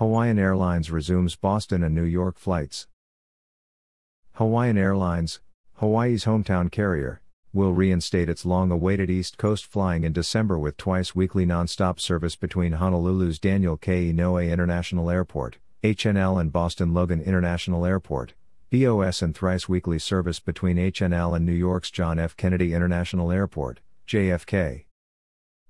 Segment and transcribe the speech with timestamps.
[0.00, 2.86] Hawaiian Airlines resumes Boston and New York flights.
[4.32, 5.40] Hawaiian Airlines,
[5.74, 7.20] Hawaii's hometown carrier,
[7.52, 12.34] will reinstate its long awaited East Coast flying in December with twice weekly nonstop service
[12.34, 14.10] between Honolulu's Daniel K.
[14.10, 18.32] Inouye International Airport, HNL, and Boston Logan International Airport,
[18.72, 22.34] BOS, and thrice weekly service between HNL and New York's John F.
[22.38, 24.86] Kennedy International Airport, JFK.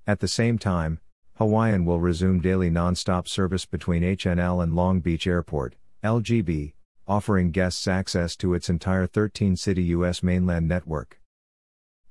[0.07, 1.01] At the same time,
[1.41, 6.73] Hawaiian will resume daily nonstop service between HNL and Long Beach Airport, LGB,
[7.07, 10.21] offering guests access to its entire 13 city U.S.
[10.21, 11.19] mainland network.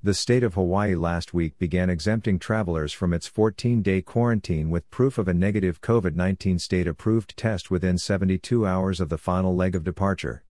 [0.02, 4.90] The state of Hawaii last week began exempting travelers from its 14 day quarantine with
[4.90, 9.54] proof of a negative COVID 19 state approved test within 72 hours of the final
[9.54, 10.42] leg of departure.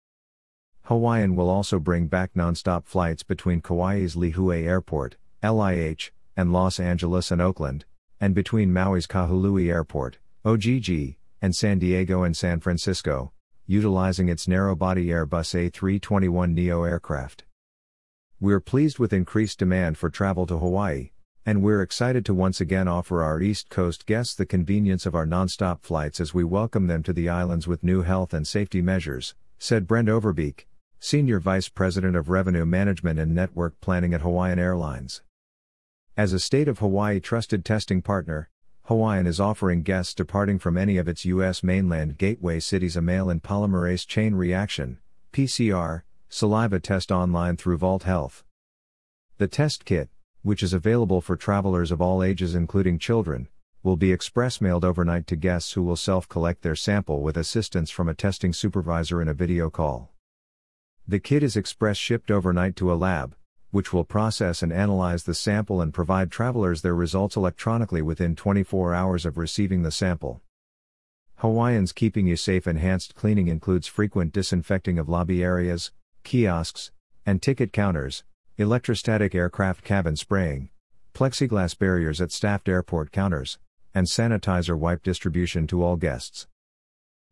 [0.83, 7.29] Hawaiian will also bring back nonstop flights between Kauai's Lihue Airport, LIH, and Los Angeles
[7.29, 7.83] and Oakland,
[8.21, 13.31] and between Maui's Kahului Airport, OGG, and San Diego and San Francisco,
[13.65, 17.45] utilizing its narrow body Airbus A321 Neo aircraft.
[18.39, 21.11] We're pleased with increased demand for travel to Hawaii,
[21.45, 25.25] and we're excited to once again offer our East Coast guests the convenience of our
[25.25, 29.35] nonstop flights as we welcome them to the islands with new health and safety measures,
[29.57, 30.65] said Brent Overbeek,
[30.99, 35.21] Senior Vice President of Revenue Management and Network Planning at Hawaiian Airlines.
[36.19, 38.49] As a state of Hawaii trusted testing partner,
[38.87, 41.63] Hawaiian is offering guests departing from any of its U.S.
[41.63, 44.97] mainland gateway cities a mail in polymerase chain reaction,
[45.31, 48.43] PCR, saliva test online through Vault Health.
[49.37, 50.09] The test kit,
[50.41, 53.47] which is available for travelers of all ages including children,
[53.81, 57.89] will be express mailed overnight to guests who will self collect their sample with assistance
[57.89, 60.11] from a testing supervisor in a video call.
[61.07, 63.37] The kit is express shipped overnight to a lab,
[63.71, 68.93] which will process and analyze the sample and provide travelers their results electronically within 24
[68.93, 70.41] hours of receiving the sample.
[71.37, 75.91] Hawaiian's Keeping You Safe enhanced cleaning includes frequent disinfecting of lobby areas,
[76.23, 76.91] kiosks,
[77.25, 78.23] and ticket counters,
[78.57, 80.69] electrostatic aircraft cabin spraying,
[81.13, 83.57] plexiglass barriers at staffed airport counters,
[83.93, 86.47] and sanitizer wipe distribution to all guests.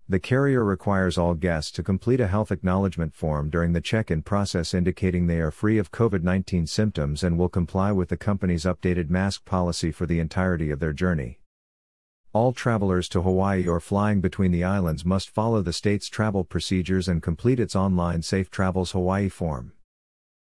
[0.10, 4.22] The carrier requires all guests to complete a health acknowledgement form during the check in
[4.22, 8.64] process indicating they are free of COVID 19 symptoms and will comply with the company's
[8.64, 11.40] updated mask policy for the entirety of their journey.
[12.32, 17.10] All travelers to Hawaii or flying between the islands must follow the state's travel procedures
[17.10, 19.74] and complete its online Safe Travels Hawaii form.